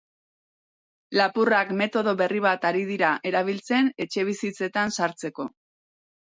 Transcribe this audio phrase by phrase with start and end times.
[1.19, 5.51] Lapurrak metodo berri bat ari dira erabiltzen etxebizitzetan sartzeko.